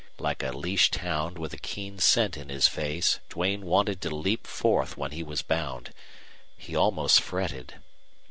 [0.17, 4.47] Like a leashed hound with a keen scent in his face Duane wanted to leap
[4.47, 5.93] forth when he was bound.
[6.57, 7.75] He almost fretted.